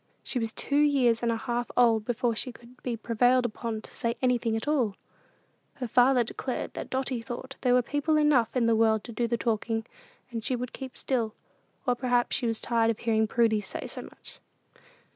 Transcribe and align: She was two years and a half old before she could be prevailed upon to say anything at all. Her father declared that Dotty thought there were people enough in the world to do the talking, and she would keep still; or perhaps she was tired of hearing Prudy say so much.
She 0.23 0.39
was 0.39 0.51
two 0.51 0.79
years 0.79 1.21
and 1.21 1.31
a 1.31 1.37
half 1.37 1.69
old 1.77 2.05
before 2.05 2.35
she 2.35 2.51
could 2.51 2.81
be 2.81 2.97
prevailed 2.97 3.45
upon 3.45 3.81
to 3.83 3.93
say 3.93 4.15
anything 4.19 4.55
at 4.55 4.67
all. 4.67 4.95
Her 5.75 5.87
father 5.87 6.23
declared 6.23 6.73
that 6.73 6.89
Dotty 6.89 7.21
thought 7.21 7.55
there 7.61 7.75
were 7.75 7.83
people 7.83 8.17
enough 8.17 8.55
in 8.55 8.65
the 8.65 8.75
world 8.75 9.03
to 9.03 9.11
do 9.11 9.27
the 9.27 9.37
talking, 9.37 9.85
and 10.31 10.43
she 10.43 10.55
would 10.55 10.73
keep 10.73 10.97
still; 10.97 11.35
or 11.85 11.93
perhaps 11.93 12.35
she 12.35 12.47
was 12.47 12.59
tired 12.59 12.89
of 12.89 12.97
hearing 12.97 13.27
Prudy 13.27 13.61
say 13.61 13.85
so 13.85 14.01
much. 14.01 14.39